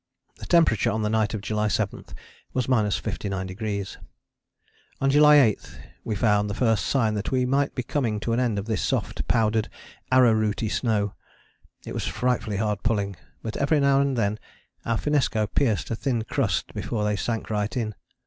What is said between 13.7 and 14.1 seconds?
now